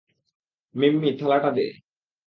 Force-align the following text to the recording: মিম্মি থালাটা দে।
মিম্মি 0.75 1.09
থালাটা 1.19 1.49
দে। 1.51 1.67